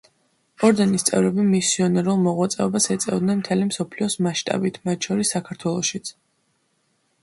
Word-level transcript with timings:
ორდენის 0.69 1.03
წევრები 1.09 1.45
მისიონერულ 1.49 2.17
მოღვაწეობას 2.23 2.89
ეწეოდნენ 2.97 3.45
მთელი 3.45 3.69
მსოფლიოს 3.71 4.19
მასშტაბით, 4.29 4.85
მათ 4.91 5.11
შორის 5.11 5.39
საქართველოშიც. 5.39 6.17